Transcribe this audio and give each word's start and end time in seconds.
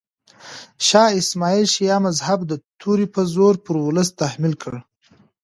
شاه 0.87 1.11
اسماعیل 1.21 1.65
شیعه 1.73 1.97
مذهب 2.05 2.39
د 2.47 2.53
تورې 2.81 3.05
په 3.13 3.21
زور 3.33 3.53
پر 3.65 3.75
ولس 3.85 4.09
تحمیل 4.21 4.53
کړ. 4.63 4.73